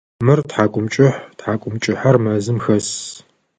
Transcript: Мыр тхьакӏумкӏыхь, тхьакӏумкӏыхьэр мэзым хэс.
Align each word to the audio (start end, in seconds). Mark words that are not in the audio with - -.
Мыр 0.25 0.39
тхьакӏумкӏыхь, 0.47 1.19
тхьакӏумкӏыхьэр 1.37 2.17
мэзым 2.23 2.57
хэс. 2.63 2.87